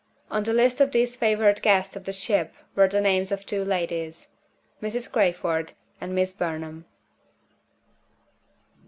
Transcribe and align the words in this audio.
On 0.31 0.41
the 0.41 0.51
list 0.51 0.81
of 0.81 0.91
these 0.93 1.15
favored 1.15 1.61
guests 1.61 1.95
of 1.95 2.05
the 2.05 2.11
ship 2.11 2.55
were 2.75 2.87
the 2.87 2.99
names 2.99 3.31
of 3.31 3.45
two 3.45 3.63
ladies 3.63 4.29
Mrs. 4.81 5.11
Crayford 5.11 5.73
and 6.01 6.15
Miss 6.15 6.33
Burnham. 6.33 6.85